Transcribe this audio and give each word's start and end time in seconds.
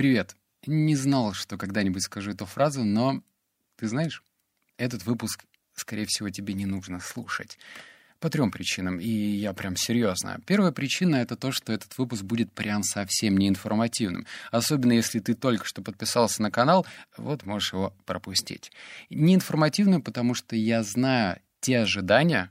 Привет. 0.00 0.34
Не 0.66 0.96
знал, 0.96 1.34
что 1.34 1.58
когда-нибудь 1.58 2.02
скажу 2.02 2.30
эту 2.30 2.46
фразу, 2.46 2.84
но 2.84 3.22
ты 3.76 3.86
знаешь, 3.86 4.24
этот 4.78 5.04
выпуск, 5.04 5.44
скорее 5.74 6.06
всего, 6.06 6.30
тебе 6.30 6.54
не 6.54 6.64
нужно 6.64 7.00
слушать. 7.00 7.58
По 8.18 8.30
трем 8.30 8.50
причинам, 8.50 8.98
и 8.98 9.06
я 9.06 9.52
прям 9.52 9.76
серьезно. 9.76 10.40
Первая 10.46 10.72
причина— 10.72 11.16
это 11.16 11.36
то, 11.36 11.52
что 11.52 11.74
этот 11.74 11.98
выпуск 11.98 12.22
будет 12.22 12.50
прям 12.50 12.82
совсем 12.82 13.36
неинформативным. 13.36 14.24
Особенно 14.50 14.92
если 14.92 15.18
ты 15.18 15.34
только 15.34 15.66
что 15.66 15.82
подписался 15.82 16.40
на 16.40 16.50
канал, 16.50 16.86
вот 17.18 17.44
можешь 17.44 17.74
его 17.74 17.92
пропустить. 18.06 18.72
Неинформативным, 19.10 20.00
потому 20.00 20.32
что 20.32 20.56
я 20.56 20.82
знаю 20.82 21.42
те 21.60 21.80
ожидания, 21.80 22.50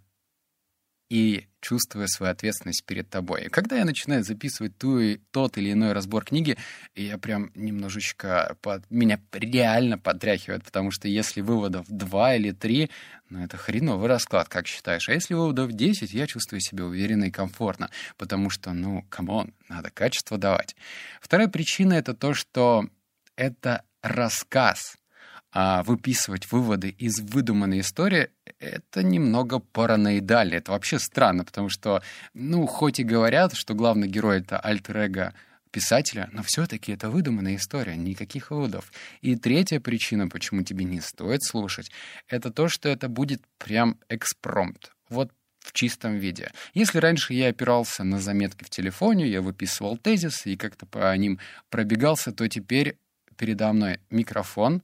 и 1.10 1.48
чувствуя 1.60 2.08
свою 2.08 2.32
ответственность 2.32 2.86
перед 2.86 3.10
тобой. 3.10 3.50
Когда 3.50 3.78
я 3.78 3.86
начинаю 3.86 4.24
записывать 4.24 4.78
ту 4.78 5.00
и 5.00 5.18
тот 5.32 5.58
или 5.58 5.74
иной 5.74 5.92
разбор 5.92 6.24
книги, 6.24 6.56
я 6.96 7.18
прям 7.18 7.52
немножечко... 7.56 8.56
Под... 8.62 8.90
Меня 8.90 9.20
реально 9.34 9.98
подряхивает, 9.98 10.64
потому 10.64 10.92
что 10.92 11.08
если 11.08 11.42
выводов 11.42 11.86
два 11.90 12.36
или 12.36 12.52
три, 12.52 12.90
ну, 13.30 13.44
это 13.44 13.58
хреновый 13.58 14.08
расклад, 14.08 14.50
как 14.50 14.68
считаешь. 14.68 15.10
А 15.10 15.14
если 15.14 15.34
выводов 15.34 15.74
10, 15.74 16.14
я 16.14 16.28
чувствую 16.28 16.62
себя 16.62 16.86
уверенно 16.86 17.26
и 17.26 17.32
комфортно, 17.32 17.90
потому 18.18 18.50
что, 18.50 18.72
ну, 18.72 19.04
come 19.10 19.35
on, 19.35 19.54
надо 19.68 19.90
качество 19.90 20.38
давать. 20.38 20.76
Вторая 21.22 21.48
причина— 21.48 21.94
это 21.96 22.14
то, 22.14 22.34
что 22.34 22.88
это 23.36 23.84
рассказ— 24.02 24.96
а 25.52 25.84
выписывать 25.84 26.52
выводы 26.52 26.90
из 26.90 27.20
выдуманной 27.20 27.80
истории— 27.80 28.30
это 28.60 29.04
немного 29.04 29.60
параноидально. 29.60 30.56
Это 30.56 30.72
вообще 30.72 31.00
странно, 31.00 31.44
потому 31.44 31.70
что, 31.70 32.02
ну, 32.34 32.66
хоть 32.68 33.00
и 33.00 33.04
говорят, 33.04 33.56
что 33.56 33.74
главный 33.74 34.08
герой— 34.08 34.40
это 34.40 34.60
альтер-эго 34.60 35.34
писателя, 35.72 36.30
но 36.32 36.44
все-таки 36.44 36.92
это 36.92 37.10
выдуманная 37.10 37.56
история, 37.56 37.96
никаких 37.96 38.52
выводов. 38.52 38.92
И 39.22 39.36
третья 39.36 39.80
причина, 39.80 40.28
почему 40.28 40.64
тебе 40.64 40.84
не 40.86 41.00
стоит 41.00 41.44
слушать, 41.44 41.92
это 42.28 42.52
то, 42.52 42.68
что 42.68 42.90
это 42.90 43.08
будет 43.08 43.42
прям 43.58 44.00
экспромт. 44.10 44.92
Вот 45.10 45.32
в 45.60 45.74
чистом 45.74 46.18
виде. 46.18 46.52
Если 46.74 47.00
раньше 47.00 47.34
я 47.34 47.50
опирался 47.50 48.04
на 48.04 48.20
заметки 48.20 48.64
в 48.64 48.70
телефоне, 48.70 49.28
я 49.28 49.42
выписывал 49.42 49.98
тезисы 49.98 50.54
и 50.54 50.58
как-то 50.58 50.86
по 50.86 51.16
ним 51.16 51.40
пробегался, 51.70 52.32
то 52.32 52.48
теперь 52.48 52.98
передо 53.38 53.72
мной 53.74 54.00
микрофон, 54.10 54.82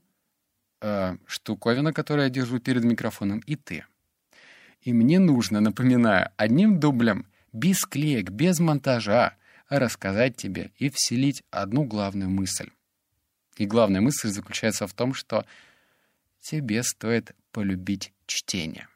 э, 0.80 1.16
штуковина, 1.26 1.92
которую 1.92 2.24
я 2.24 2.30
держу 2.30 2.58
перед 2.58 2.84
микрофоном, 2.84 3.40
и 3.40 3.56
ты. 3.56 3.84
И 4.82 4.92
мне 4.92 5.18
нужно, 5.18 5.60
напоминаю, 5.60 6.30
одним 6.36 6.78
дублем, 6.78 7.26
без 7.52 7.84
клеек, 7.84 8.30
без 8.30 8.60
монтажа, 8.60 9.34
рассказать 9.68 10.36
тебе 10.36 10.70
и 10.76 10.90
вселить 10.90 11.42
одну 11.50 11.84
главную 11.84 12.30
мысль. 12.30 12.70
И 13.56 13.66
главная 13.66 14.00
мысль 14.00 14.28
заключается 14.28 14.86
в 14.86 14.92
том, 14.92 15.14
что 15.14 15.44
тебе 16.40 16.82
стоит 16.82 17.34
полюбить 17.52 18.12
чтение. 18.26 18.88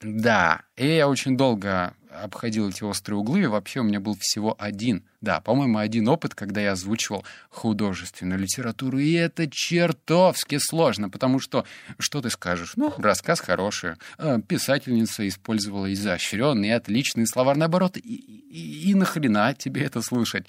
Да, 0.00 0.62
и 0.76 0.86
я 0.86 1.08
очень 1.08 1.36
долго 1.36 1.94
обходил 2.10 2.68
эти 2.68 2.82
острые 2.82 3.18
углы, 3.18 3.42
и 3.42 3.46
вообще 3.46 3.80
у 3.80 3.82
меня 3.82 4.00
был 4.00 4.16
всего 4.18 4.56
один, 4.58 5.04
да, 5.20 5.40
по-моему, 5.40 5.78
один 5.78 6.08
опыт, 6.08 6.34
когда 6.34 6.60
я 6.60 6.72
озвучивал 6.72 7.24
художественную 7.50 8.40
литературу, 8.40 8.98
и 8.98 9.12
это 9.12 9.48
чертовски 9.48 10.58
сложно, 10.58 11.08
потому 11.08 11.38
что, 11.38 11.66
что 11.98 12.20
ты 12.20 12.30
скажешь? 12.30 12.72
Ну, 12.76 12.92
рассказ 12.98 13.40
хороший, 13.40 13.94
а, 14.18 14.40
писательница 14.40 15.26
использовала 15.28 15.92
изощренный 15.92 16.68
и 16.68 16.72
отличный 16.72 17.26
словарный 17.26 17.66
оборот, 17.66 17.96
и, 17.96 18.00
и, 18.00 18.90
и 18.90 18.94
нахрена 18.94 19.54
тебе 19.54 19.82
это 19.82 20.02
слушать? 20.02 20.48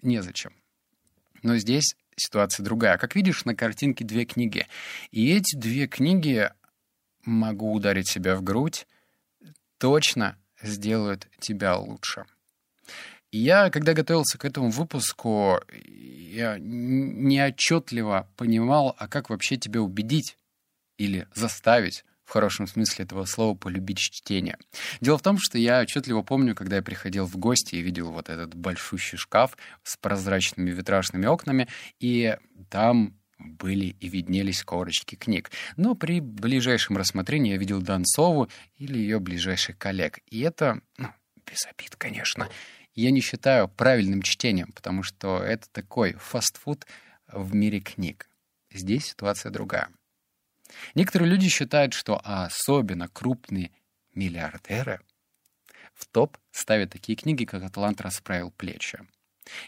Незачем. 0.00 0.52
Но 1.42 1.56
здесь 1.58 1.96
ситуация 2.16 2.64
другая. 2.64 2.98
Как 2.98 3.14
видишь, 3.14 3.44
на 3.44 3.54
картинке 3.54 4.04
две 4.04 4.24
книги. 4.24 4.66
И 5.10 5.32
эти 5.32 5.56
две 5.56 5.86
книги 5.86 6.50
могу 7.24 7.72
ударить 7.72 8.08
себя 8.08 8.36
в 8.36 8.42
грудь, 8.42 8.86
точно 9.82 10.38
сделают 10.62 11.26
тебя 11.40 11.76
лучше. 11.76 12.24
И 13.32 13.38
я, 13.38 13.68
когда 13.68 13.94
готовился 13.94 14.38
к 14.38 14.44
этому 14.44 14.70
выпуску, 14.70 15.58
я 15.74 16.56
неотчетливо 16.60 18.28
понимал, 18.36 18.94
а 18.96 19.08
как 19.08 19.28
вообще 19.28 19.56
тебя 19.56 19.82
убедить 19.82 20.38
или 20.98 21.26
заставить 21.34 22.04
в 22.24 22.30
хорошем 22.30 22.68
смысле 22.68 23.06
этого 23.06 23.24
слова 23.24 23.56
полюбить 23.56 23.98
чтение. 23.98 24.56
Дело 25.00 25.18
в 25.18 25.22
том, 25.22 25.36
что 25.36 25.58
я 25.58 25.80
отчетливо 25.80 26.22
помню, 26.22 26.54
когда 26.54 26.76
я 26.76 26.82
приходил 26.82 27.26
в 27.26 27.36
гости 27.36 27.74
и 27.74 27.82
видел 27.82 28.12
вот 28.12 28.28
этот 28.28 28.54
большущий 28.54 29.18
шкаф 29.18 29.56
с 29.82 29.96
прозрачными 29.96 30.70
витражными 30.70 31.26
окнами, 31.26 31.66
и 31.98 32.36
там 32.70 33.18
были 33.42 33.96
и 34.00 34.08
виднелись 34.08 34.62
корочки 34.62 35.14
книг. 35.14 35.50
Но 35.76 35.94
при 35.94 36.20
ближайшем 36.20 36.96
рассмотрении 36.96 37.52
я 37.52 37.58
видел 37.58 37.80
Донцову 37.80 38.48
или 38.76 38.98
ее 38.98 39.20
ближайших 39.20 39.78
коллег. 39.78 40.20
И 40.26 40.40
это, 40.40 40.80
ну, 40.98 41.08
без 41.46 41.66
обид, 41.66 41.96
конечно, 41.96 42.48
я 42.94 43.10
не 43.10 43.20
считаю 43.20 43.68
правильным 43.68 44.22
чтением, 44.22 44.72
потому 44.72 45.02
что 45.02 45.38
это 45.38 45.68
такой 45.70 46.12
фастфуд 46.14 46.86
в 47.26 47.54
мире 47.54 47.80
книг. 47.80 48.28
Здесь 48.70 49.06
ситуация 49.06 49.50
другая. 49.50 49.88
Некоторые 50.94 51.30
люди 51.30 51.48
считают, 51.48 51.94
что 51.94 52.20
особенно 52.24 53.08
крупные 53.08 53.70
миллиардеры 54.14 55.00
в 55.94 56.06
топ 56.06 56.36
ставят 56.50 56.90
такие 56.90 57.16
книги, 57.16 57.44
как 57.44 57.62
«Атлант 57.62 58.00
расправил 58.00 58.50
плечи». 58.50 58.98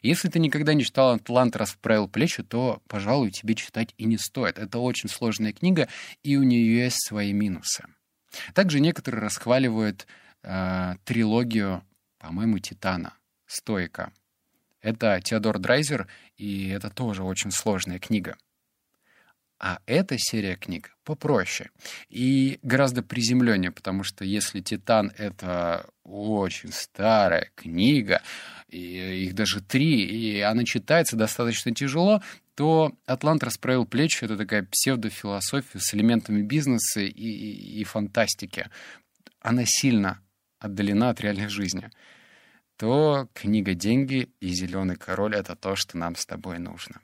Если 0.03 0.29
ты 0.29 0.39
никогда 0.39 0.75
не 0.75 0.85
читал 0.85 1.15
«Атлант 1.15 1.57
расправил 1.57 2.09
плечи», 2.09 2.43
то, 2.43 2.83
пожалуй, 2.89 3.31
тебе 3.31 3.55
читать 3.55 3.95
и 3.99 4.05
не 4.05 4.19
стоит. 4.19 4.59
Это 4.59 4.79
очень 4.79 5.09
сложная 5.09 5.53
книга, 5.53 5.89
и 6.23 6.37
у 6.37 6.43
нее 6.43 6.85
есть 6.85 7.07
свои 7.07 7.33
минусы. 7.33 7.84
Также 8.55 8.81
некоторые 8.81 9.23
расхваливают 9.23 10.07
э, 10.43 10.95
трилогию, 11.05 11.84
по-моему, 12.19 12.59
«Титана», 12.59 13.15
«Стойка». 13.47 14.13
Это 14.81 15.21
Теодор 15.23 15.59
Драйзер, 15.59 16.09
и 16.37 16.69
это 16.69 16.91
тоже 16.91 17.23
очень 17.23 17.51
сложная 17.51 17.99
книга. 17.99 18.37
А 19.59 19.79
эта 19.87 20.19
серия 20.19 20.57
книг 20.57 20.95
попроще 21.05 21.71
и 22.11 22.59
гораздо 22.63 23.03
приземленнее, 23.03 23.71
потому 23.71 24.03
что 24.05 24.25
если 24.25 24.61
«Титан»— 24.61 25.11
это 25.17 25.89
очень 26.04 26.72
старая 26.72 27.50
книга, 27.54 28.22
и 28.69 29.25
их 29.25 29.34
даже 29.34 29.60
три, 29.60 30.04
и 30.04 30.41
она 30.41 30.65
читается 30.65 31.16
достаточно 31.16 31.75
тяжело, 31.75 32.22
то 32.54 32.92
«Атлант 33.06 33.42
расправил 33.42 33.84
плечи»— 33.87 34.25
это 34.26 34.37
такая 34.37 34.62
псевдофилософия 34.62 35.81
с 35.81 35.94
элементами 35.94 36.42
бизнеса 36.42 37.00
и, 37.00 37.09
и, 37.09 37.81
и 37.81 37.84
фантастики. 37.84 38.69
Она 39.41 39.65
сильно 39.66 40.20
отдалена 40.59 41.10
от 41.10 41.20
реальной 41.20 41.48
жизни. 41.48 41.91
То 42.76 43.28
книга 43.34 43.75
«Деньги» 43.75 44.31
и 44.41 44.48
«Зеленый 44.48 44.97
король»— 44.97 45.34
это 45.36 45.56
то, 45.56 45.75
что 45.75 45.97
нам 45.98 46.16
с 46.16 46.26
тобой 46.26 46.59
нужно. 46.59 47.00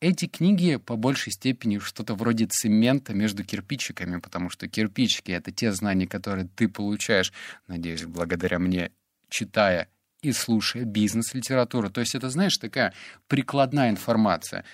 Эти 0.00 0.26
книги 0.26 0.76
по 0.76 0.96
большей 0.96 1.32
степени 1.32 1.78
что-то 1.78 2.14
вроде 2.14 2.46
цемента 2.46 3.14
между 3.14 3.44
кирпичиками, 3.44 4.20
потому 4.20 4.50
что 4.50 4.68
кирпичики— 4.68 5.30
это 5.32 5.52
те 5.52 5.72
знания, 5.72 6.06
которые 6.06 6.48
ты 6.54 6.68
получаешь, 6.68 7.32
надеюсь, 7.66 8.04
благодаря 8.04 8.58
мне, 8.58 8.92
читая 9.30 9.88
и 10.20 10.32
слушая 10.32 10.84
бизнес-литературу. 10.84 11.88
То 11.88 12.00
есть 12.00 12.14
это, 12.14 12.28
знаешь, 12.28 12.58
такая 12.58 12.92
прикладная 13.26 13.88
информация. 13.88 14.64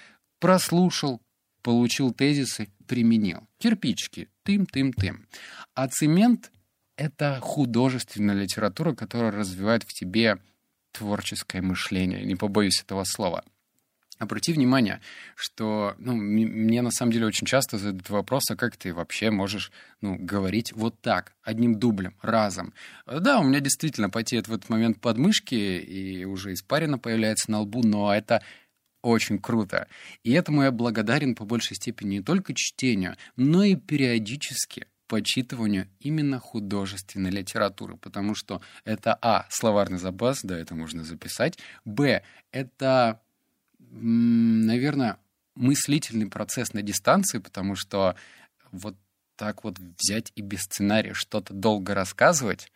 Прослушал, 0.40 1.22
получил 1.62 2.12
тезисы, 2.12 2.68
применил. 2.88 3.46
Кирпичики, 3.58 4.28
тым-тым-тым. 4.42 5.28
А 5.74 5.86
цемент— 5.86 6.50
это 6.96 7.38
художественная 7.40 8.34
литература, 8.34 8.92
которая 8.92 9.30
развивает 9.30 9.84
в 9.84 9.92
тебе 9.92 10.38
творческое 10.90 11.62
мышление, 11.62 12.24
не 12.24 12.34
побоюсь 12.34 12.82
этого 12.82 13.04
слова. 13.04 13.44
Обрати 14.18 14.52
внимание, 14.52 15.00
что 15.34 15.94
ну, 15.98 16.14
мне 16.14 16.82
на 16.82 16.90
самом 16.90 17.12
деле 17.12 17.26
очень 17.26 17.46
часто 17.46 17.78
задают 17.78 18.10
вопрос, 18.10 18.50
а 18.50 18.56
как 18.56 18.76
ты 18.76 18.92
вообще 18.92 19.30
можешь 19.30 19.72
ну, 20.00 20.16
говорить 20.18 20.72
вот 20.72 21.00
так, 21.00 21.32
одним 21.42 21.78
дублем, 21.78 22.14
разом. 22.20 22.74
Да, 23.06 23.40
у 23.40 23.42
меня 23.42 23.60
действительно 23.60 24.10
потеет 24.10 24.48
в 24.48 24.52
этот 24.52 24.68
момент 24.68 25.00
подмышки, 25.00 25.54
и 25.54 26.24
уже 26.24 26.52
испарина 26.52 26.98
появляется 26.98 27.50
на 27.50 27.60
лбу, 27.60 27.82
но 27.82 28.14
это 28.14 28.42
очень 29.02 29.38
круто. 29.38 29.88
И 30.22 30.32
этому 30.32 30.62
я 30.62 30.70
благодарен 30.70 31.34
по 31.34 31.44
большей 31.44 31.76
степени 31.76 32.16
не 32.16 32.22
только 32.22 32.54
чтению, 32.54 33.16
но 33.36 33.64
и 33.64 33.74
периодически 33.74 34.86
почитыванию 35.08 35.88
именно 36.00 36.38
художественной 36.38 37.30
литературы, 37.30 37.96
потому 37.96 38.34
что 38.34 38.62
это, 38.84 39.18
а, 39.20 39.46
словарный 39.50 39.98
запас, 39.98 40.42
да, 40.42 40.58
это 40.58 40.74
можно 40.74 41.04
записать, 41.04 41.58
б, 41.84 42.22
это 42.50 43.20
наверное, 43.92 45.18
мыслительный 45.54 46.28
процесс 46.28 46.72
на 46.72 46.82
дистанции, 46.82 47.38
потому 47.38 47.76
что 47.76 48.16
вот 48.70 48.96
так 49.36 49.64
вот 49.64 49.78
взять 49.78 50.32
и 50.34 50.40
без 50.42 50.62
сценария 50.62 51.14
что-то 51.14 51.52
долго 51.52 51.94
рассказывать, 51.94 52.72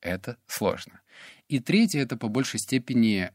это 0.00 0.36
сложно. 0.46 1.00
И 1.48 1.60
третье— 1.60 2.00
это 2.02 2.16
по 2.16 2.28
большей 2.28 2.60
степени 2.60 3.32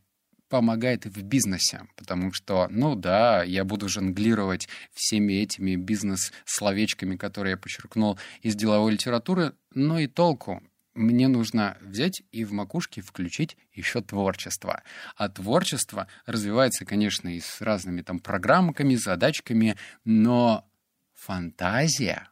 помогает 0.50 1.06
в 1.06 1.24
бизнесе, 1.24 1.88
потому 1.96 2.32
что, 2.32 2.68
ну 2.70 2.96
да, 2.96 3.44
я 3.44 3.64
буду 3.66 3.90
жонглировать 3.90 4.68
всеми 4.94 5.34
этими 5.34 5.76
бизнес-словечками, 5.76 7.16
которые 7.16 7.52
я 7.52 7.58
подчеркнул 7.58 8.20
из 8.42 8.56
деловой 8.56 8.94
литературы, 8.94 9.54
но 9.74 10.00
и 10.00 10.08
толку. 10.08 10.62
Мне 10.96 11.28
нужно 11.28 11.78
взять 11.82 12.24
и 12.32 12.46
в 12.46 12.54
макушке 12.54 13.02
включить 13.02 13.58
еще 13.74 14.02
творчество. 14.02 14.82
А 15.18 15.28
творчество 15.28 16.08
развивается, 16.26 16.86
конечно, 16.86 17.28
и 17.28 17.42
с 17.42 17.60
разными 17.60 18.02
там 18.02 18.20
программками, 18.20 18.96
задачками, 18.96 19.76
но 20.06 20.66
фантазия, 21.14 22.30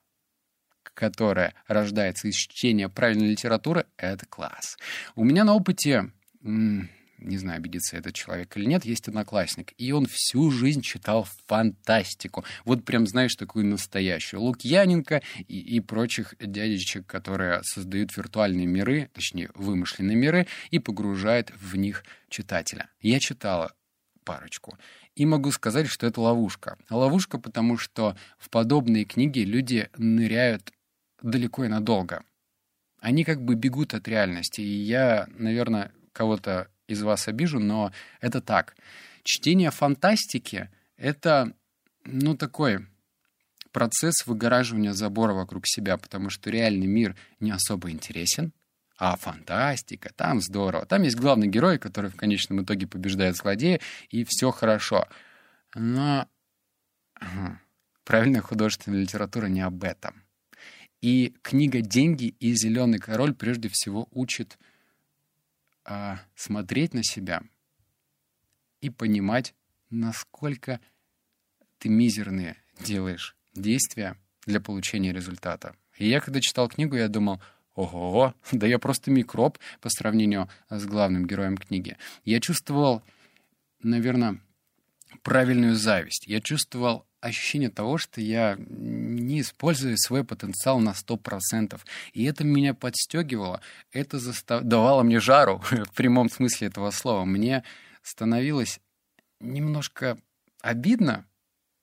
которая 0.94 1.54
рождается 1.68 2.30
из 2.30 2.36
чтения 2.36 2.88
правильной 2.88 3.31
литературы, 3.31 3.86
это 3.98 4.25
класс. 4.25 4.77
У 5.16 5.25
меня 5.25 5.44
на 5.44 5.56
опыте 5.56 6.12
не 7.23 7.37
знаю, 7.37 7.57
обидится 7.57 7.97
этот 7.97 8.13
человек 8.13 8.55
или 8.57 8.65
нет, 8.65 8.85
есть 8.85 9.07
одноклассник. 9.07 9.73
И 9.77 9.91
он 9.91 10.05
всю 10.05 10.51
жизнь 10.51 10.81
читал 10.81 11.27
фантастику. 11.47 12.43
Вот 12.65 12.85
прям, 12.85 13.07
знаешь, 13.07 13.35
такую 13.35 13.65
настоящую. 13.65 14.41
Лукьяненко 14.41 15.21
и, 15.47 15.59
и 15.59 15.79
прочих 15.79 16.35
дядечек, 16.39 17.05
которые 17.07 17.61
создают 17.63 18.15
виртуальные 18.15 18.67
миры, 18.67 19.09
точнее, 19.13 19.49
вымышленные 19.55 20.15
миры, 20.15 20.47
и 20.69 20.79
погружают 20.79 21.51
в 21.59 21.75
них 21.75 22.03
читателя. 22.29 22.89
Я 23.01 23.19
читала 23.19 23.73
парочку. 24.23 24.77
И 25.15 25.25
могу 25.25 25.51
сказать, 25.51 25.87
что 25.87 26.07
это 26.07 26.21
ловушка. 26.21 26.77
Ловушка, 26.89 27.37
потому 27.37 27.77
что 27.77 28.17
в 28.37 28.49
подобные 28.49 29.05
книги 29.05 29.39
люди 29.39 29.89
ныряют 29.97 30.71
далеко 31.21 31.65
и 31.65 31.67
надолго. 31.67 32.23
Они 32.99 33.23
как 33.23 33.43
бы 33.43 33.55
бегут 33.55 33.93
от 33.93 34.07
реальности. 34.07 34.61
И 34.61 34.81
я, 34.83 35.27
наверное, 35.37 35.91
кого-то 36.13 36.69
из 36.88 37.01
вас 37.01 37.27
обижу, 37.27 37.59
но 37.59 37.91
это 38.21 38.41
так. 38.41 38.75
Чтение 39.24 39.71
фантастики— 39.71 40.69
это, 40.97 41.53
ну, 42.06 42.35
такой 42.35 42.85
процесс 43.71 44.25
выгораживания 44.25 44.94
забора 44.94 45.33
вокруг 45.33 45.63
себя, 45.65 45.97
потому 45.97 46.30
что 46.30 46.50
реальный 46.50 46.88
мир 46.88 47.15
не 47.39 47.51
особо 47.51 47.89
интересен, 47.89 48.53
а 48.97 49.15
фантастика, 49.18 50.12
там 50.15 50.41
здорово. 50.41 50.85
Там 50.85 51.01
есть 51.01 51.18
главный 51.18 51.47
герой, 51.47 51.80
который 51.80 52.12
в 52.12 52.15
конечном 52.15 52.63
итоге 52.63 52.88
побеждает 52.88 53.35
злодея, 53.35 53.80
и 54.09 54.24
все 54.27 54.51
хорошо. 54.51 55.07
Но 55.75 56.27
правильная 58.03 58.41
художественная 58.41 59.01
литература 59.01 59.47
не 59.47 59.62
об 59.62 59.83
этом. 59.83 60.24
И 61.01 61.35
книга 61.41 61.81
«Деньги» 61.81 62.35
и 62.39 62.53
«Зеленый 62.53 63.00
король» 63.00 63.33
прежде 63.33 63.69
всего 63.69 64.07
учит 64.12 64.57
а, 65.85 66.19
смотреть 66.35 66.94
на 66.94 67.03
себя 67.03 67.41
и 68.81 68.89
понимать, 68.89 69.53
насколько 69.89 70.80
ты 71.77 71.89
мизерные 71.89 72.57
делаешь 72.80 73.35
действия 73.53 74.18
для 74.45 74.59
получения 74.59 75.13
результата. 75.13 75.75
И 75.97 76.07
я, 76.07 76.19
когда 76.19 76.41
читал 76.41 76.68
книгу, 76.69 76.95
я 76.95 77.07
думал, 77.07 77.41
ого, 77.75 78.33
да 78.51 78.68
я 78.68 78.80
просто 78.80 79.12
микроб 79.12 79.57
по 79.81 79.89
сравнению 79.89 80.50
с 80.69 80.85
главным 80.85 81.25
героем 81.25 81.57
книги. 81.57 81.97
Я 82.25 82.39
чувствовал, 82.39 83.03
наверное, 83.81 84.39
правильную 85.21 85.75
зависть. 85.75 86.25
Я 86.27 86.41
чувствовал 86.41 87.06
ощущение 87.23 87.69
того, 87.69 87.97
что 87.97 88.19
я 88.19 88.57
не 88.59 89.39
использую 89.39 89.97
свой 89.97 90.25
потенциал 90.25 90.79
на 90.79 90.89
100%. 90.89 91.79
И 92.11 92.25
это 92.25 92.43
меня 92.43 92.73
подстегивало, 92.73 93.61
это 93.93 94.19
застав... 94.19 94.63
давало 94.63 95.03
мне 95.03 95.19
жару 95.19 95.59
в 95.71 95.93
прямом 95.95 96.29
смысле 96.29 96.67
этого 96.67 96.91
слова. 96.91 97.23
Мне 97.23 97.63
становилось 98.01 98.81
немножко 99.39 100.17
обидно, 100.61 101.25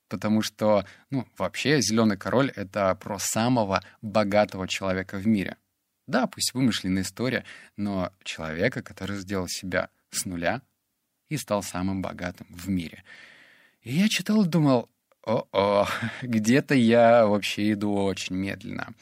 потому 0.08 0.42
что, 0.42 0.84
ну, 1.08 1.26
вообще 1.38 1.81
«Зеленый 1.81 2.19
король»— 2.19 2.52
это 2.56 2.94
про 2.96 3.19
самого 3.19 3.82
богатого 4.02 4.69
человека 4.69 5.16
в 5.16 5.26
мире. 5.26 5.56
Да, 6.06 6.26
пусть 6.26 6.52
вымышленная 6.52 7.02
история, 7.02 7.44
но 7.76 8.12
человека, 8.25 8.82
который 8.82 9.16
сделал 9.16 9.48
себя 9.48 9.88
с 10.10 10.26
нуля 10.26 10.60
и 11.28 11.38
стал 11.38 11.62
самым 11.62 12.02
богатым 12.02 12.46
в 12.50 12.69
мире. 12.69 13.04
И 13.82 13.94
я 13.94 14.08
читал 14.08 14.44
и 14.44 14.48
думал, 14.48 14.90
о-о, 15.22 15.87
где-то 16.22 16.75
я 16.75 17.26
вообще 17.26 17.72
иду 17.72 17.94
очень 17.94 18.37
медленно. 18.37 18.94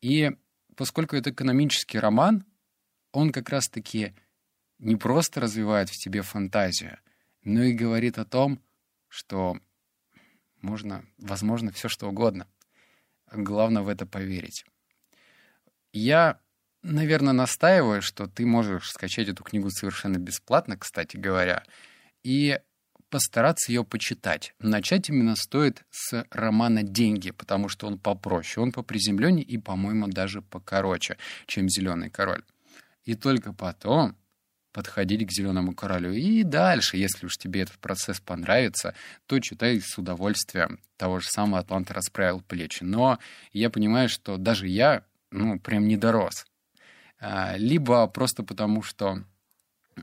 И 0.00 0.32
поскольку 0.76 1.16
это 1.16 1.30
экономический 1.30 1.98
роман, 1.98 2.44
он 3.12 3.32
как 3.32 3.48
раз-таки 3.48 4.14
не 4.78 4.96
просто 4.96 5.40
развивает 5.40 5.88
в 5.90 5.96
тебе 5.96 6.22
фантазию, 6.22 6.98
но 7.42 7.64
и 7.64 7.72
говорит 7.72 8.18
о 8.18 8.24
том, 8.24 8.62
что 9.08 9.58
можно, 10.60 11.04
возможно, 11.18 11.72
все 11.72 11.88
что 11.88 12.08
угодно. 12.08 12.46
Главное 13.32 13.82
в 13.82 13.88
это 13.88 14.06
поверить. 14.06 14.64
Я, 15.92 16.40
наверное, 16.82 17.32
настаиваю, 17.32 18.02
что 18.02 18.26
ты 18.26 18.46
можешь 18.46 18.90
скачать 18.90 19.28
эту 19.28 19.42
книгу 19.42 19.70
совершенно 19.70 20.18
бесплатно, 20.18 20.76
кстати 20.76 21.16
говоря, 21.16 21.64
и 22.22 22.60
постараться 23.10 23.72
ее 23.72 23.84
почитать. 23.84 24.54
Начать 24.58 25.08
именно 25.08 25.36
стоит 25.36 25.84
с 25.90 26.24
романа 26.30 26.82
«Деньги», 26.82 27.30
потому 27.30 27.68
что 27.68 27.86
он 27.86 27.98
попроще, 27.98 28.62
он 28.64 28.72
поприземленнее 28.72 29.44
и, 29.44 29.58
по-моему, 29.58 30.08
даже 30.08 30.42
покороче, 30.42 31.16
чем 31.46 31.68
«Зеленый 31.68 32.10
король». 32.10 32.42
И 33.04 33.14
только 33.14 33.52
потом 33.52 34.16
подходить 34.72 35.26
к 35.26 35.32
«Зеленому 35.32 35.74
королю». 35.74 36.12
И 36.12 36.42
дальше, 36.42 36.96
если 36.96 37.26
уж 37.26 37.36
тебе 37.36 37.62
этот 37.62 37.78
процесс 37.78 38.20
понравится, 38.20 38.94
то 39.26 39.38
читай 39.40 39.80
с 39.80 39.96
удовольствием. 39.98 40.78
Того 40.96 41.20
же 41.20 41.28
самого 41.28 41.60
«Атланта 41.60 41.94
расправил 41.94 42.40
плечи». 42.42 42.84
Но 42.84 43.18
я 43.52 43.70
понимаю, 43.70 44.08
что 44.08 44.36
даже 44.36 44.68
я, 44.68 45.04
ну, 45.30 45.58
прям 45.58 45.88
не 45.88 45.96
дорос. 45.96 46.46
А, 47.20 47.56
либо 47.56 48.06
просто 48.06 48.42
потому, 48.42 48.82
что 48.82 49.24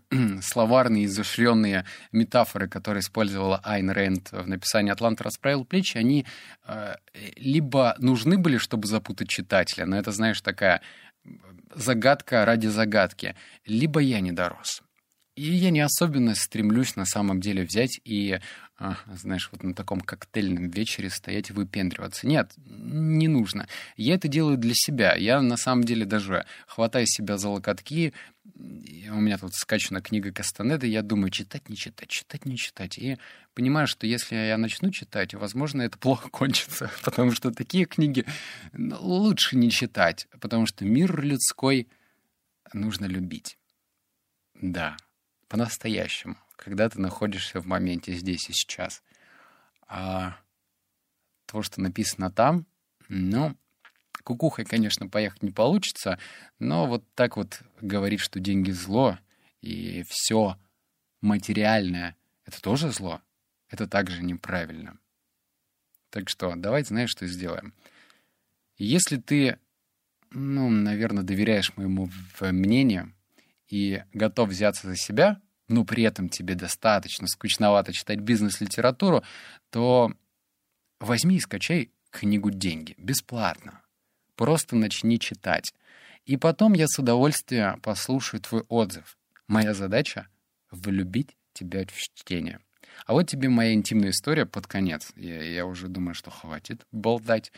словарные, 0.42 1.06
изощренные 1.06 1.86
метафоры, 2.12 2.68
которые 2.68 3.02
использовала 3.02 3.60
Айн 3.64 3.90
Рэнд 3.90 4.32
в 4.32 4.48
написании 4.48 4.92
«Атлант 4.92 5.22
расправил 5.22 5.66
плечи», 5.66 5.98
они 5.98 6.26
э, 6.68 6.96
либо 7.36 7.96
нужны 8.00 8.38
были, 8.38 8.58
чтобы 8.58 8.88
запутать 8.88 9.30
читателя, 9.30 9.86
но 9.86 9.98
это, 9.98 10.12
знаешь, 10.12 10.42
такая 10.42 10.82
загадка 11.74 12.46
ради 12.46 12.68
загадки, 12.68 13.36
либо 13.66 14.00
я 14.00 14.20
не 14.20 14.32
дорос. 14.32 14.82
И 15.36 15.44
я 15.52 15.70
не 15.70 15.82
особенно 15.82 16.34
стремлюсь 16.34 16.96
на 16.96 17.06
самом 17.06 17.42
деле 17.42 17.64
взять 17.64 18.00
и, 18.06 18.40
а, 18.78 18.98
знаешь, 19.14 19.48
вот 19.54 19.64
на 19.64 19.74
таком 19.74 20.02
коктейльном 20.02 20.70
вечере 20.70 21.10
стоять 21.10 21.50
и 21.50 21.54
выпендриваться. 21.54 22.28
Нет, 22.28 22.52
не 22.58 23.30
нужно. 23.30 23.68
Я 23.96 24.16
это 24.16 24.28
делаю 24.28 24.58
для 24.58 24.74
себя. 24.76 25.16
Я 25.16 25.42
на 25.42 25.56
самом 25.56 25.86
деле 25.86 26.06
даже 26.06 26.46
хватаю 26.68 27.08
себя 27.08 27.38
за 27.38 27.48
локотки. 27.50 28.14
У 28.54 29.16
меня 29.16 29.38
тут 29.38 29.54
скачана 29.54 30.02
книга 30.02 30.34
Кастанеда, 30.34 30.86
я 30.88 31.02
думаю, 31.04 31.30
читать, 31.32 31.70
не 31.70 31.78
читать, 31.78 32.10
читать, 32.10 32.46
не 32.46 32.58
читать. 32.58 32.98
И 32.98 33.18
понимаю, 33.54 33.88
что 33.88 34.08
если 34.08 34.36
я 34.36 34.58
начну 34.58 34.92
читать, 34.92 35.34
возможно, 35.34 35.82
это 35.82 35.98
плохо 35.98 36.30
кончится, 36.32 36.92
потому 37.04 37.32
что 37.32 37.52
такие 37.52 37.86
книги 37.86 38.26
ну, 38.74 38.98
лучше 39.00 39.56
не 39.56 39.72
читать, 39.72 40.28
потому 40.42 40.66
что 40.66 40.84
мир 40.84 41.22
людской 41.22 41.88
нужно 42.74 43.06
любить. 43.06 43.58
Да, 44.54 44.98
по-настоящему, 45.48 46.36
когда 46.56 46.90
ты 46.90 47.00
находишься 47.00 47.60
в 47.60 47.66
моменте 47.66 48.14
здесь 48.14 48.50
и 48.50 48.54
сейчас. 48.54 49.04
А 49.88 50.38
то, 51.46 51.62
что 51.62 51.82
написано 51.82 52.32
там, 52.32 52.66
ну, 53.08 53.56
кукухой, 54.24 54.66
конечно, 54.66 55.08
поехать 55.08 55.44
не 55.44 55.52
получится, 55.52 56.20
но 56.60 56.88
вот 56.88 57.04
так 57.14 57.38
вот 57.38 57.62
говорить, 57.82 58.20
что 58.20 58.40
деньги 58.40 58.72
зло, 58.72 59.20
и 59.62 60.04
все 60.08 60.58
материальное— 61.22 62.16
это 62.46 62.62
тоже 62.62 62.92
зло, 62.92 63.22
это 63.70 63.88
также 63.88 64.24
неправильно. 64.24 64.98
Так 66.10 66.30
что 66.30 66.54
давайте, 66.56 66.90
знаешь, 66.90 67.10
что 67.10 67.28
сделаем. 67.28 67.74
Если 68.78 69.18
ты, 69.18 69.60
ну, 70.32 70.70
наверное, 70.70 71.24
доверяешь 71.24 71.76
моему 71.78 72.10
мнению, 72.40 73.14
и 73.68 74.04
готов 74.14 74.50
взяться 74.50 74.88
за 74.88 74.96
себя, 74.96 75.42
но 75.68 75.84
при 75.84 76.04
этом 76.04 76.30
тебе 76.30 76.56
достаточно 76.56 77.28
скучновато 77.28 77.94
читать 77.94 78.20
бизнес-литературу, 78.20 79.24
то 79.70 80.14
возьми 81.00 81.38
и 81.38 81.40
скачай 81.40 81.92
книгу 82.12 82.52
«Деньги» 82.52 82.96
бесплатно. 82.98 83.82
Просто 84.36 84.76
начни 84.76 85.20
читать. 85.20 85.74
И 86.26 86.38
потом 86.38 86.74
я 86.74 86.88
с 86.88 86.98
удовольствием 86.98 87.80
послушаю 87.82 88.42
твой 88.42 88.64
отзыв. 88.68 89.18
Моя 89.48 89.74
задача— 89.74 90.28
влюбить 90.72 91.36
тебя 91.54 91.86
в 91.86 91.94
чтение. 91.94 92.60
А 93.06 93.14
вот 93.14 93.24
тебе 93.24 93.50
моя 93.50 93.74
интимная 93.74 94.10
история 94.10 94.46
под 94.46 94.68
конец. 94.68 95.12
Я, 95.16 95.42
я 95.44 95.66
уже 95.66 95.88
думаю, 95.88 96.16
что 96.16 96.32
хватит 96.32 96.86
болтать. 96.92 97.52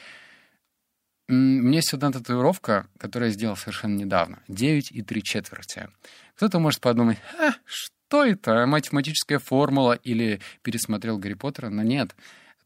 Есть 1.29 1.93
одна 1.93 2.11
татуировка, 2.11 2.87
которую 2.97 3.29
я 3.29 3.33
сделал 3.33 3.55
совершенно 3.55 3.95
недавно. 3.95 4.41
9 4.47 4.91
и 4.91 5.01
3 5.01 5.23
четверти. 5.23 5.89
Кто-то 6.35 6.59
может 6.59 6.81
подумать, 6.81 7.17
а, 7.39 7.51
что 7.65 7.96
это? 8.11 8.65
Математическая 8.65 9.39
формула 9.39 9.93
или 9.93 10.41
пересмотрел 10.61 11.17
Гарри 11.17 11.33
Поттера? 11.33 11.69
Но 11.69 11.83
нет. 11.83 12.15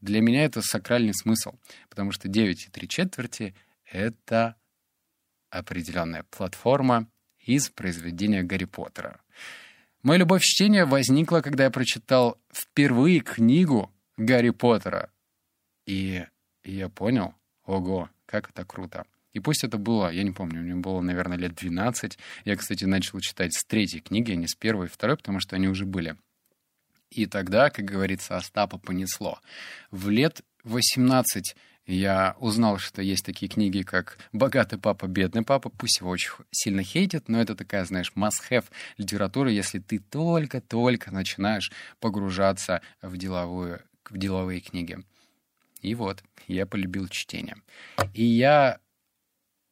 Для 0.00 0.20
меня 0.20 0.44
это 0.44 0.62
сакральный 0.62 1.14
смысл, 1.14 1.52
потому 1.88 2.12
что 2.12 2.28
9 2.28 2.66
и 2.66 2.70
3 2.70 2.88
четверти— 2.88 3.54
это 3.84 4.56
определенная 5.50 6.24
платформа 6.24 7.08
из 7.38 7.68
произведения 7.68 8.42
Гарри 8.42 8.64
Поттера. 8.64 9.20
Моя 10.02 10.20
любовь 10.20 10.42
чтения 10.42 10.84
возникла, 10.84 11.40
когда 11.40 11.64
я 11.64 11.70
прочитал 11.70 12.40
впервые 12.52 13.20
книгу 13.20 13.92
Гарри 14.16 14.50
Поттера. 14.50 15.12
И 15.86 16.24
я 16.64 16.88
понял, 16.88 17.34
ого, 17.64 18.10
как 18.26 18.50
это 18.50 18.64
круто. 18.64 19.06
И 19.32 19.40
пусть 19.40 19.64
это 19.64 19.78
было, 19.78 20.10
я 20.10 20.22
не 20.22 20.30
помню, 20.30 20.60
мне 20.60 20.74
было, 20.74 21.00
наверное, 21.00 21.38
лет 21.38 21.54
12. 21.54 22.18
Я, 22.44 22.56
кстати, 22.56 22.84
начал 22.84 23.18
читать 23.20 23.54
с 23.54 23.64
третьей 23.64 24.00
книги, 24.00 24.32
а 24.32 24.36
не 24.36 24.46
с 24.46 24.54
первой 24.54 24.86
и 24.86 24.90
второй, 24.90 25.16
потому 25.16 25.40
что 25.40 25.56
они 25.56 25.68
уже 25.68 25.86
были. 25.86 26.16
И 27.10 27.26
тогда, 27.26 27.70
как 27.70 27.84
говорится, 27.84 28.36
Остапа 28.36 28.78
понесло. 28.78 29.38
В 29.90 30.08
лет 30.08 30.42
18 30.64 31.54
я 31.86 32.36
узнал, 32.38 32.78
что 32.78 33.02
есть 33.02 33.24
такие 33.24 33.50
книги, 33.50 33.82
как 33.82 34.18
«Богатый 34.32 34.78
папа, 34.78 35.06
бедный 35.06 35.42
папа». 35.42 35.68
Пусть 35.68 36.00
его 36.00 36.10
очень 36.10 36.32
сильно 36.50 36.82
хейтят, 36.82 37.28
но 37.28 37.40
это 37.40 37.54
такая, 37.56 37.84
знаешь, 37.84 38.12
must-have 38.14 38.64
литература, 38.98 39.50
если 39.50 39.78
ты 39.78 39.98
только-только 39.98 41.10
начинаешь 41.10 41.72
погружаться 42.00 42.82
в, 43.02 43.16
деловую, 43.16 43.82
в 44.08 44.16
деловые 44.16 44.60
книги. 44.60 44.98
И 45.80 45.94
вот, 45.94 46.22
я 46.46 46.66
полюбил 46.66 47.08
чтение. 47.08 47.56
И 48.14 48.24
я 48.24 48.78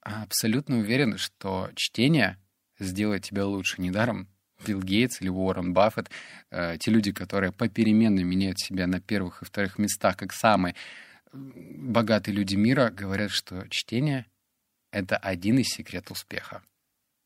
абсолютно 0.03 0.79
уверен, 0.79 1.19
что 1.19 1.71
чтение 1.75 2.37
сделает 2.79 3.25
тебя 3.25 3.47
лучше. 3.47 3.81
Недаром 3.81 4.29
Билл 4.67 4.83
Гейтс 4.83 5.21
или 5.21 5.29
Уоррен 5.29 5.73
Баффет, 5.73 6.11
э, 6.51 6.77
те 6.79 6.91
люди, 6.91 7.13
которые 7.13 7.53
попеременно 7.53 8.21
меняют 8.21 8.61
себя 8.61 8.87
на 8.87 9.01
первых 9.01 9.43
и 9.43 9.45
вторых 9.45 9.79
местах, 9.79 10.17
как 10.17 10.33
самые 10.33 10.75
богатые 11.33 12.35
люди 12.35 12.57
мира, 12.57 12.91
говорят, 12.91 13.31
что 13.31 13.67
чтение— 13.69 14.27
это 14.91 15.17
один 15.17 15.59
из 15.59 15.69
секретов 15.69 16.19
успеха 16.19 16.63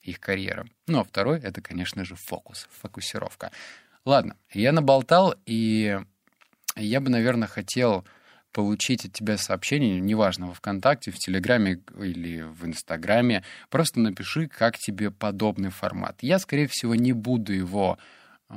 их 0.04 0.20
карьеры. 0.20 0.66
Ну, 0.86 1.00
а 1.00 1.04
второй— 1.04 1.40
это, 1.42 1.62
конечно 1.62 2.04
же, 2.04 2.14
фокус, 2.14 2.68
фокусировка. 2.70 3.50
Ладно, 4.04 4.36
я 4.52 4.72
наболтал, 4.72 5.34
и 5.46 5.98
я 6.76 7.00
бы, 7.00 7.10
наверное, 7.10 7.48
хотел 7.48 8.04
получить 8.54 9.04
от 9.04 9.12
тебя 9.12 9.36
сообщение, 9.36 9.98
неважно, 9.98 10.46
в 10.46 10.54
ВКонтакте, 10.54 11.10
в 11.10 11.18
Телеграме 11.18 11.82
или 11.98 12.42
в 12.42 12.64
Инстаграме, 12.64 13.42
просто 13.68 13.98
напиши, 13.98 14.46
как 14.46 14.78
тебе 14.78 15.10
подобный 15.10 15.70
формат. 15.70 16.22
Я, 16.22 16.38
скорее 16.38 16.68
всего, 16.68 16.94
не 16.94 17.12
буду 17.12 17.52
его 17.52 17.98
э, 18.48 18.54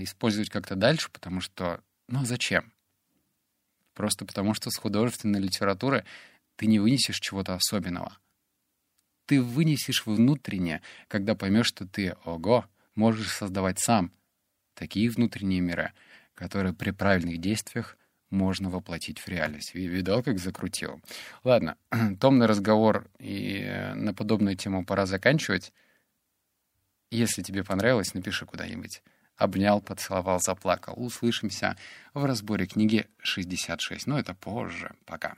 использовать 0.00 0.50
как-то 0.50 0.76
дальше, 0.76 1.08
потому 1.10 1.40
что, 1.40 1.80
ну, 2.06 2.26
зачем? 2.26 2.70
Просто 3.94 4.26
потому 4.26 4.52
что 4.52 4.70
с 4.70 4.76
художественной 4.76 5.40
литературы 5.40 6.04
ты 6.56 6.66
не 6.66 6.78
вынесешь 6.78 7.18
чего-то 7.18 7.54
особенного. 7.54 8.18
Ты 9.24 9.40
вынесешь 9.40 10.04
внутреннее, 10.04 10.82
когда 11.08 11.34
поймешь, 11.34 11.66
что 11.66 11.86
ты, 11.86 12.14
ого, 12.24 12.66
можешь 12.94 13.32
создавать 13.32 13.80
сам 13.80 14.12
такие 14.74 15.08
внутренние 15.08 15.60
миры, 15.60 15.94
которые 16.34 16.74
при 16.74 16.90
правильных 16.90 17.38
действиях 17.38 17.96
можно 18.30 18.70
воплотить 18.70 19.18
в 19.18 19.28
реальность. 19.28 19.74
Видал, 19.74 20.22
как 20.22 20.38
закрутил? 20.38 21.00
Ладно, 21.44 21.76
томный 22.20 22.46
разговор 22.46 23.08
и 23.18 23.62
э, 23.64 23.94
на 23.94 24.14
подобную 24.14 24.56
тему 24.56 24.84
пора 24.84 25.06
заканчивать. 25.06 25.72
Если 27.10 27.42
тебе 27.42 27.64
понравилось, 27.64 28.14
напиши 28.14 28.46
куда-нибудь. 28.46 29.02
Обнял, 29.36 29.80
поцеловал, 29.80 30.38
заплакал. 30.38 30.94
Услышимся 30.96 31.76
в 32.14 32.24
разборе 32.24 32.66
книги 32.66 33.06
66. 33.18 34.06
Но 34.06 34.18
это 34.18 34.34
позже. 34.34 34.94
Пока. 35.06 35.34